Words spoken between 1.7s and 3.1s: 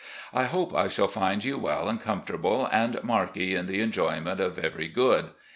and comfortable, and